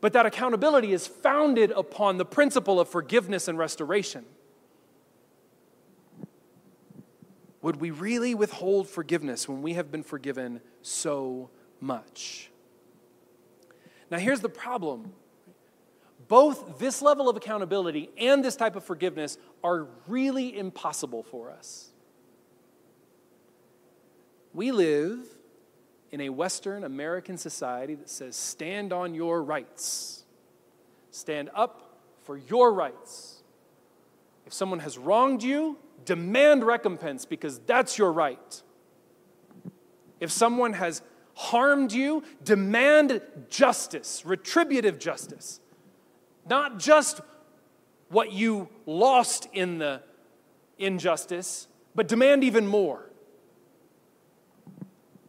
[0.00, 4.24] But that accountability is founded upon the principle of forgiveness and restoration.
[7.62, 11.50] Would we really withhold forgiveness when we have been forgiven so
[11.80, 12.50] much?
[14.10, 15.12] Now, here's the problem
[16.28, 21.90] both this level of accountability and this type of forgiveness are really impossible for us.
[24.52, 25.26] We live
[26.10, 30.24] in a Western American society that says, stand on your rights,
[31.10, 33.42] stand up for your rights.
[34.46, 38.62] If someone has wronged you, demand recompense because that's your right.
[40.20, 41.02] If someone has
[41.34, 45.60] harmed you, demand justice, retributive justice.
[46.48, 47.20] Not just
[48.08, 50.02] what you lost in the
[50.78, 53.10] injustice, but demand even more.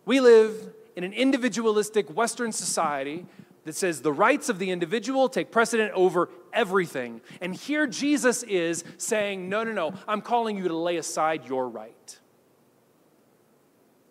[0.05, 3.25] We live in an individualistic Western society
[3.65, 7.21] that says the rights of the individual take precedent over everything.
[7.41, 11.67] And here Jesus is saying, No, no, no, I'm calling you to lay aside your
[11.67, 12.19] right.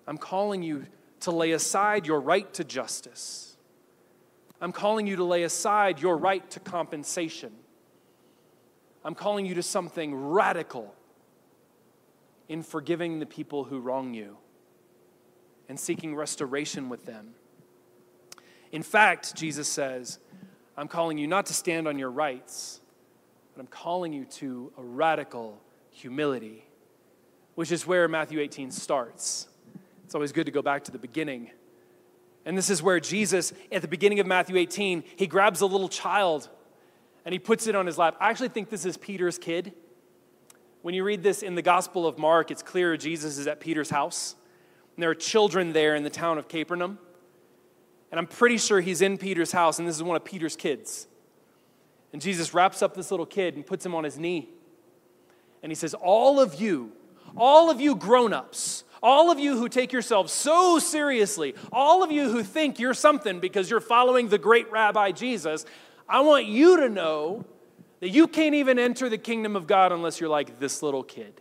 [0.07, 0.87] I'm calling you
[1.21, 3.48] to lay aside your right to justice.
[4.61, 7.53] I'm calling you to lay aside your right to compensation.
[9.05, 10.94] I'm calling you to something radical
[12.49, 14.37] in forgiving the people who wrong you
[15.68, 17.35] and seeking restoration with them.
[18.73, 20.18] In fact, Jesus says,
[20.77, 22.81] I'm calling you not to stand on your rights,
[23.55, 26.64] but I'm calling you to a radical humility,
[27.55, 29.49] which is where Matthew 18 starts.
[30.05, 31.51] It's always good to go back to the beginning.
[32.49, 35.91] And this is where Jesus, at the beginning of Matthew 18, he grabs a little
[35.91, 36.49] child
[37.27, 38.17] and he puts it on his lap.
[38.21, 39.75] I actually think this is Peter's kid.
[40.81, 43.91] When you read this in the Gospel of Mark, it's clear Jesus is at Peter's
[43.91, 44.35] house.
[44.97, 46.99] And there are children there in the town of Capernaum.
[48.11, 51.07] And I'm pretty sure he's in Peter's house, and this is one of Peter's kids.
[52.15, 54.49] And Jesus wraps up this little kid and puts him on his knee.
[55.63, 56.93] And he says, All of you,
[57.37, 62.11] all of you grown ups, all of you who take yourselves so seriously, all of
[62.11, 65.65] you who think you're something because you're following the great rabbi Jesus,
[66.09, 67.45] I want you to know
[68.01, 71.41] that you can't even enter the kingdom of God unless you're like this little kid.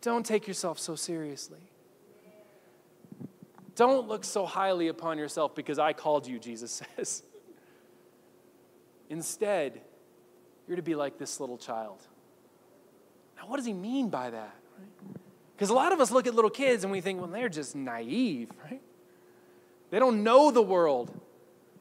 [0.00, 1.60] Don't take yourself so seriously.
[3.74, 7.22] Don't look so highly upon yourself because I called you, Jesus says.
[9.08, 9.80] Instead,
[10.66, 12.00] you're to be like this little child.
[13.36, 14.56] Now, what does he mean by that?
[15.62, 17.76] Because a lot of us look at little kids and we think, well, they're just
[17.76, 18.82] naive, right?
[19.90, 21.16] They don't know the world.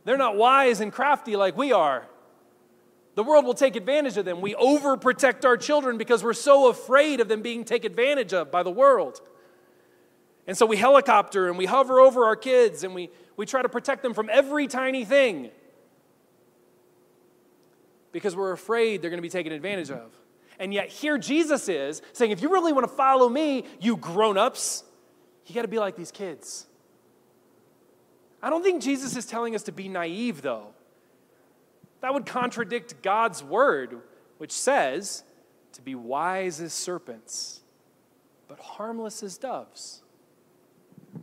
[0.05, 2.05] They're not wise and crafty like we are.
[3.15, 4.39] The world will take advantage of them.
[4.39, 8.61] We overprotect our children because we're so afraid of them being taken advantage of by
[8.61, 9.19] the world.
[10.45, 13.69] And so we helicopter and we hover over our kids and we, we try to
[13.69, 15.49] protect them from every tiny thing
[18.11, 20.20] because we're afraid they're going to be taken advantage of.
[20.61, 24.37] And yet, here Jesus is saying, if you really want to follow me, you grown
[24.37, 24.83] ups,
[25.47, 26.67] you got to be like these kids.
[28.43, 30.67] I don't think Jesus is telling us to be naive, though.
[32.01, 34.01] That would contradict God's word,
[34.37, 35.23] which says
[35.73, 37.61] to be wise as serpents,
[38.47, 40.03] but harmless as doves.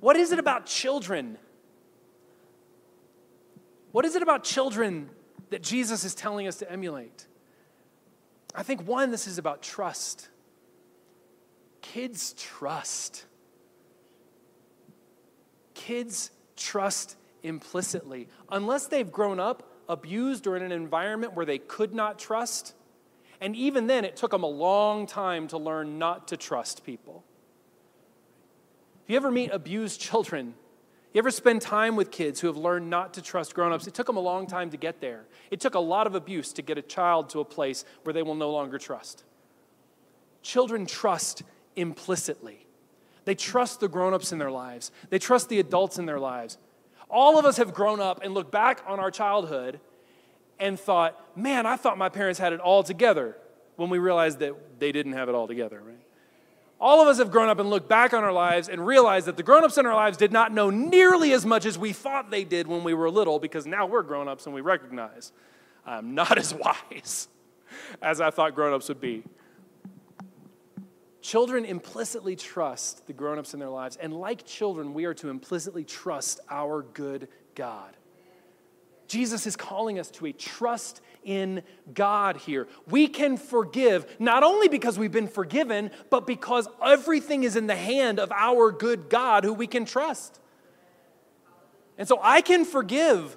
[0.01, 1.39] What is it about children?
[3.93, 5.11] What is it about children
[5.51, 7.29] that Jesus is telling us to emulate?
[8.59, 10.29] I think one, this is about trust.
[11.81, 13.25] kids trust.
[15.75, 18.27] Kids trust implicitly.
[18.51, 22.75] Unless they've grown up abused or in an environment where they could not trust,
[23.41, 27.23] and even then, it took them a long time to learn not to trust people.
[29.05, 30.55] If you ever meet abused children,
[31.15, 33.87] you ever spend time with kids who have learned not to trust grown-ups?
[33.87, 35.25] It took them a long time to get there.
[35.51, 38.23] It took a lot of abuse to get a child to a place where they
[38.23, 39.25] will no longer trust.
[40.43, 41.43] Children trust
[41.77, 42.67] implicitly.
[43.25, 44.91] They trust the grown-ups in their lives.
[45.09, 46.59] They trust the adults in their lives.
[47.11, 49.81] All of us have grown up and looked back on our childhood
[50.59, 53.37] and thought, man, I thought my parents had it all together
[53.77, 55.98] when we realized that they didn't have it all together, right?
[56.81, 59.37] All of us have grown up and looked back on our lives and realized that
[59.37, 62.31] the grown ups in our lives did not know nearly as much as we thought
[62.31, 65.33] they did when we were little because now we're grown ups and we recognize
[65.85, 67.29] I'm not as wise
[68.01, 69.25] as I thought grown ups would be.
[71.21, 75.29] Children implicitly trust the grown ups in their lives, and like children, we are to
[75.29, 77.97] implicitly trust our good God.
[79.09, 81.63] Jesus is calling us to a trust in
[81.93, 82.67] God here.
[82.89, 87.77] We can forgive not only because we've been forgiven, but because everything is in the
[87.77, 90.41] hand of our good God who we can trust.
[91.99, 93.37] And so I can forgive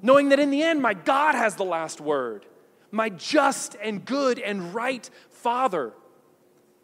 [0.00, 2.46] knowing that in the end, my God has the last word.
[2.92, 5.92] My just and good and right Father.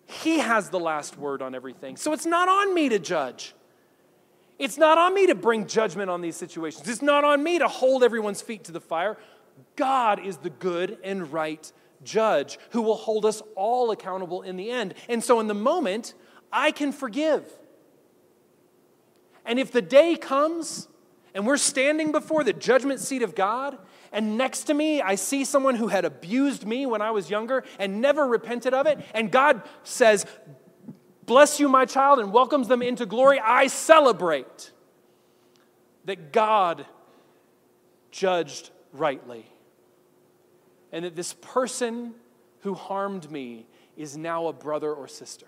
[0.06, 1.96] He has the last word on everything.
[1.96, 3.54] So it's not on me to judge.
[4.58, 6.88] It's not on me to bring judgment on these situations.
[6.88, 9.16] It's not on me to hold everyone's feet to the fire.
[9.76, 11.70] God is the good and right
[12.02, 14.94] judge who will hold us all accountable in the end.
[15.08, 16.14] And so, in the moment,
[16.52, 17.44] I can forgive.
[19.44, 20.88] And if the day comes
[21.34, 23.78] and we're standing before the judgment seat of God,
[24.12, 27.64] and next to me, I see someone who had abused me when I was younger
[27.78, 30.26] and never repented of it, and God says,
[31.26, 34.72] Bless you, my child, and welcomes them into glory, I celebrate
[36.04, 36.86] that God
[38.10, 39.46] judged rightly.
[40.92, 42.14] And that this person
[42.60, 43.66] who harmed me
[43.96, 45.46] is now a brother or sister.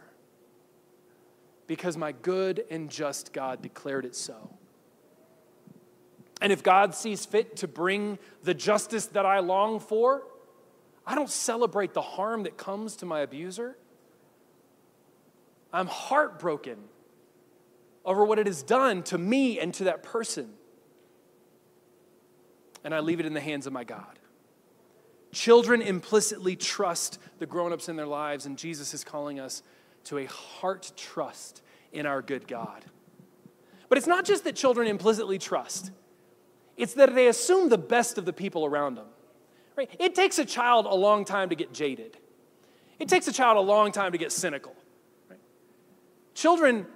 [1.67, 4.51] Because my good and just God declared it so.
[6.41, 10.25] And if God sees fit to bring the justice that I long for,
[11.07, 13.77] I don't celebrate the harm that comes to my abuser.
[15.73, 16.79] I'm heartbroken
[18.05, 20.53] over what it has done to me and to that person.
[22.85, 24.19] And I leave it in the hands of my God.
[25.33, 29.63] Children implicitly trust the grown ups in their lives, and Jesus is calling us
[30.05, 31.63] to a heart trust
[31.93, 32.85] in our good God.
[33.89, 35.91] But it's not just that children implicitly trust,
[36.77, 39.07] it's that they assume the best of the people around them.
[39.77, 39.91] Right?
[39.99, 42.17] It takes a child a long time to get jaded,
[42.99, 44.75] it takes a child a long time to get cynical.
[45.29, 45.41] Right?
[46.35, 46.87] Children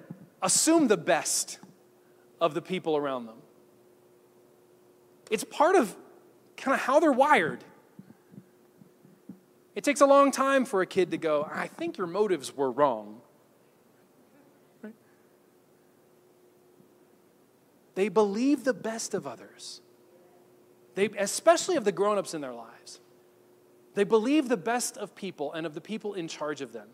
[0.43, 1.59] assume the best
[2.41, 3.37] of the people around them.
[5.31, 5.95] It's part of
[6.57, 7.65] kind of how they're wired.
[9.75, 12.71] It takes a long time for a kid to go, I think your motives were
[12.71, 13.21] wrong.
[17.95, 19.81] They believe the best of others,
[20.95, 23.01] they, especially of the grown ups in their lives.
[23.95, 26.89] They believe the best of people and of the people in charge of them.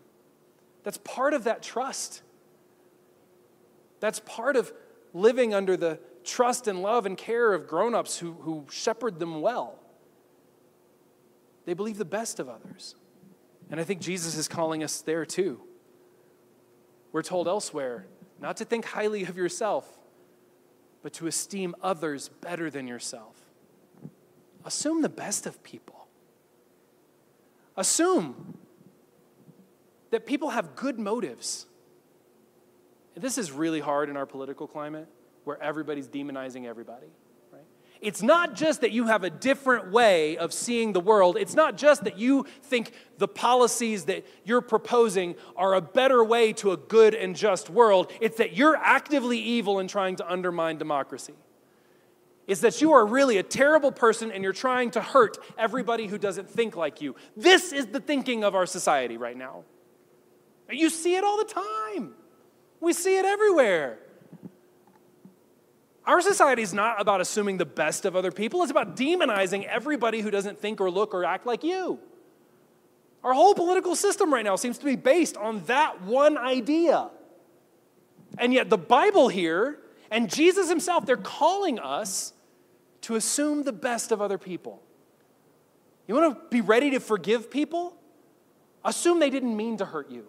[0.83, 2.21] That's part of that trust.
[3.99, 4.71] That's part of
[5.13, 9.41] living under the trust and love and care of grown ups who, who shepherd them
[9.41, 9.79] well.
[11.65, 12.95] They believe the best of others.
[13.69, 15.61] And I think Jesus is calling us there too.
[17.11, 18.07] We're told elsewhere
[18.39, 19.87] not to think highly of yourself,
[21.01, 23.37] but to esteem others better than yourself.
[24.65, 26.07] Assume the best of people.
[27.75, 28.57] Assume
[30.11, 31.65] that people have good motives.
[33.15, 35.07] This is really hard in our political climate
[35.43, 37.07] where everybody's demonizing everybody.
[38.03, 41.37] It's not just that you have a different way of seeing the world.
[41.39, 46.51] It's not just that you think the policies that you're proposing are a better way
[46.53, 48.11] to a good and just world.
[48.19, 51.33] It's that you're actively evil in trying to undermine democracy.
[52.45, 56.17] It's that you are really a terrible person and you're trying to hurt everybody who
[56.17, 57.15] doesn't think like you.
[57.37, 59.63] This is the thinking of our society right now.
[60.69, 62.15] You see it all the time.
[62.81, 63.99] We see it everywhere.
[66.05, 70.21] Our society is not about assuming the best of other people, it's about demonizing everybody
[70.21, 71.99] who doesn't think or look or act like you.
[73.23, 77.09] Our whole political system right now seems to be based on that one idea.
[78.37, 79.79] And yet, the Bible here
[80.11, 82.33] and Jesus himself, they're calling us
[83.01, 84.81] to assume the best of other people.
[86.07, 87.95] You want to be ready to forgive people?
[88.83, 90.27] Assume they didn't mean to hurt you.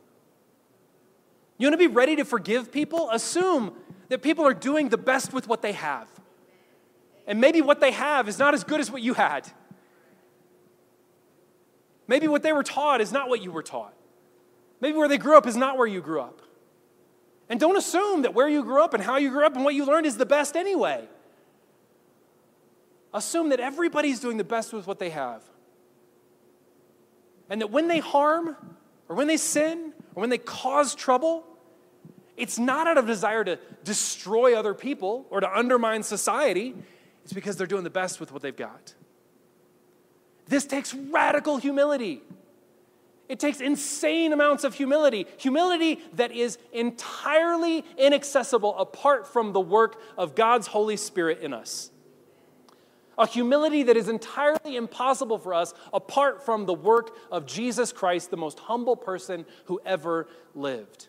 [1.58, 3.10] You want to be ready to forgive people?
[3.10, 3.72] Assume
[4.08, 6.08] that people are doing the best with what they have.
[7.26, 9.50] And maybe what they have is not as good as what you had.
[12.06, 13.94] Maybe what they were taught is not what you were taught.
[14.80, 16.42] Maybe where they grew up is not where you grew up.
[17.48, 19.74] And don't assume that where you grew up and how you grew up and what
[19.74, 21.08] you learned is the best anyway.
[23.12, 25.42] Assume that everybody's doing the best with what they have.
[27.48, 28.56] And that when they harm,
[29.08, 31.44] or when they sin, or when they cause trouble,
[32.36, 36.74] it's not out of desire to destroy other people or to undermine society.
[37.22, 38.94] It's because they're doing the best with what they've got.
[40.46, 42.22] This takes radical humility.
[43.28, 50.00] It takes insane amounts of humility, humility that is entirely inaccessible apart from the work
[50.18, 51.90] of God's Holy Spirit in us.
[53.16, 58.30] A humility that is entirely impossible for us apart from the work of Jesus Christ,
[58.30, 61.06] the most humble person who ever lived.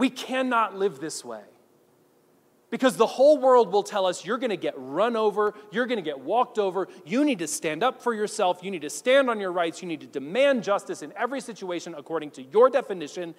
[0.00, 1.42] We cannot live this way.
[2.70, 5.98] Because the whole world will tell us you're going to get run over, you're going
[5.98, 9.28] to get walked over, you need to stand up for yourself, you need to stand
[9.28, 13.34] on your rights, you need to demand justice in every situation according to your definition.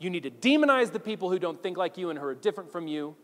[0.00, 2.72] You need to demonize the people who don't think like you and who are different
[2.72, 3.14] from you.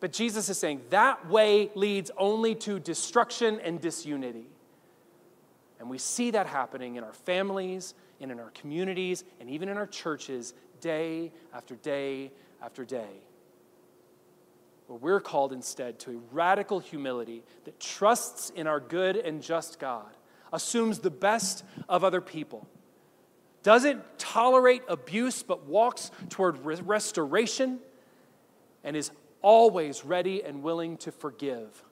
[0.00, 4.48] But Jesus is saying that way leads only to destruction and disunity.
[5.78, 9.76] And we see that happening in our families and in our communities and even in
[9.76, 12.30] our churches day after day
[12.60, 13.08] after day.
[14.86, 19.78] But we're called instead to a radical humility that trusts in our good and just
[19.78, 20.14] God,
[20.52, 22.68] assumes the best of other people,
[23.62, 27.78] doesn't tolerate abuse but walks toward restoration,
[28.84, 31.84] and is always ready and willing to forgive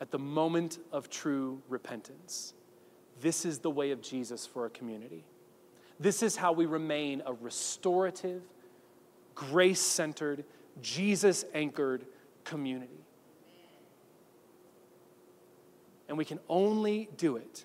[0.00, 2.54] at the moment of true repentance.
[3.20, 5.24] This is the way of Jesus for a community.
[6.02, 8.42] This is how we remain a restorative,
[9.36, 10.44] grace centered,
[10.80, 12.04] Jesus anchored
[12.42, 13.06] community.
[16.08, 17.64] And we can only do it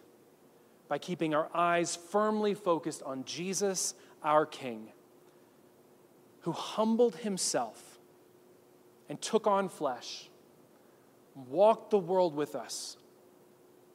[0.88, 4.90] by keeping our eyes firmly focused on Jesus, our King,
[6.42, 7.98] who humbled himself
[9.10, 10.30] and took on flesh,
[11.50, 12.98] walked the world with us,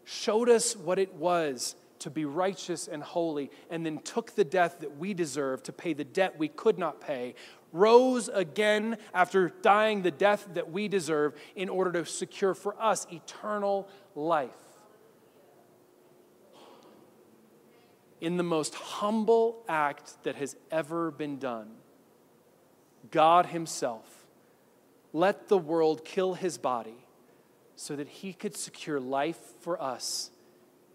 [0.04, 4.80] showed us what it was to be righteous and holy, and then took the death
[4.80, 7.34] that we deserve to pay the debt we could not pay,
[7.72, 13.06] rose again after dying the death that we deserve in order to secure for us
[13.12, 14.50] eternal life.
[18.20, 21.70] In the most humble act that has ever been done,
[23.10, 24.26] God Himself
[25.12, 27.06] let the world kill His body
[27.74, 30.31] so that He could secure life for us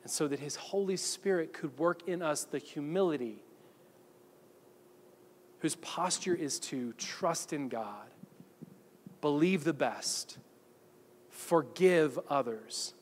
[0.07, 3.41] and so that His Holy Spirit could work in us the humility
[5.59, 8.07] whose posture is to trust in God,
[9.19, 10.37] believe the best,
[11.29, 12.93] forgive others,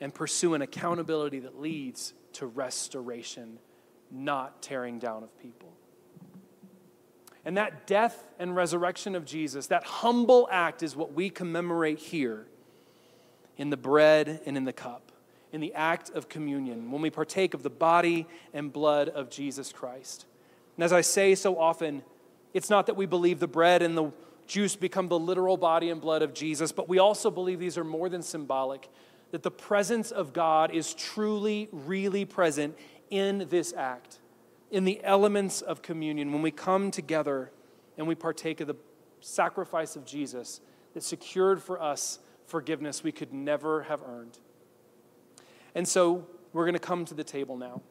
[0.00, 3.60] and pursue an accountability that leads to restoration,
[4.10, 5.72] not tearing down of people.
[7.44, 12.48] And that death and resurrection of Jesus, that humble act, is what we commemorate here
[13.56, 15.09] in the bread and in the cup,
[15.52, 19.72] in the act of communion, when we partake of the body and blood of Jesus
[19.72, 20.26] Christ.
[20.76, 22.02] And as I say so often,
[22.54, 24.12] it's not that we believe the bread and the
[24.46, 27.84] juice become the literal body and blood of Jesus, but we also believe these are
[27.84, 28.88] more than symbolic,
[29.30, 32.76] that the presence of God is truly, really present
[33.10, 34.18] in this act,
[34.70, 37.50] in the elements of communion, when we come together
[37.96, 38.76] and we partake of the
[39.20, 40.60] sacrifice of Jesus
[40.94, 44.38] that secured for us forgiveness we could never have earned.
[45.74, 47.82] And so we're going to come to the table now.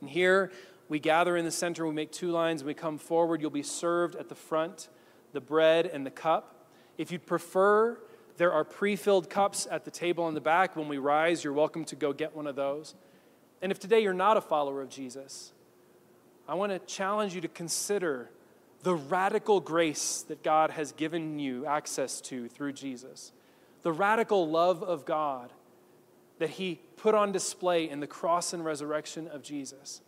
[0.00, 0.52] And here
[0.88, 3.40] we gather in the center, we make two lines, and we come forward.
[3.40, 4.88] You'll be served at the front
[5.32, 6.66] the bread and the cup.
[6.96, 7.98] If you'd prefer,
[8.36, 10.76] there are pre filled cups at the table in the back.
[10.76, 12.94] When we rise, you're welcome to go get one of those.
[13.60, 15.52] And if today you're not a follower of Jesus,
[16.48, 18.30] I want to challenge you to consider
[18.82, 23.32] the radical grace that God has given you access to through Jesus,
[23.82, 25.52] the radical love of God
[26.38, 30.02] that He put on display in the cross and resurrection of Jesus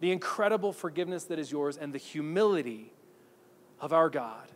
[0.00, 2.92] the incredible forgiveness that is yours, and the humility
[3.80, 4.48] of our God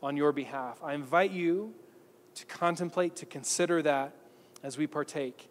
[0.00, 0.80] on your behalf.
[0.84, 1.74] I invite you
[2.36, 4.14] to contemplate, to consider that
[4.62, 5.48] as we partake